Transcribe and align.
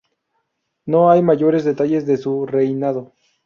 No 0.87 1.11
hay 1.11 1.21
mayores 1.21 1.63
detalles 1.63 2.07
de 2.07 2.17
su 2.17 2.47
reinado. 2.47 3.13